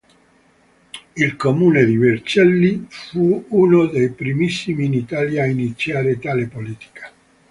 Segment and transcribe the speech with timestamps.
[1.15, 7.11] Il comune di Vercelli fu uno dei primissimi in Italia a iniziare tale politica.